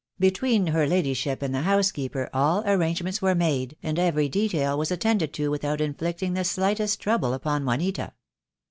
Between 0.17 0.65
her 0.65 0.87
ladyship 0.87 1.43
and 1.43 1.53
the 1.53 1.61
housekeeper 1.61 2.27
all 2.33 2.63
arrangements 2.65 3.21
were 3.21 3.35
made, 3.35 3.77
and 3.83 3.99
every 3.99 4.27
detail 4.27 4.75
was 4.75 4.91
at 4.91 5.01
tended 5.01 5.31
to 5.33 5.51
without 5.51 5.79
inflicting 5.79 6.33
the 6.33 6.43
slightest 6.43 6.99
trouble 6.99 7.35
upon 7.35 7.65
Juanita. 7.65 8.13